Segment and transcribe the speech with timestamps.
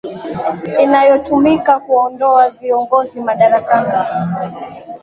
[0.79, 3.89] inayotumika kuwaondoa viongozi madarakani